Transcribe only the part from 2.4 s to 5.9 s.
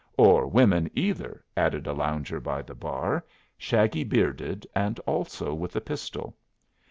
the bar, shaggy bearded and also with a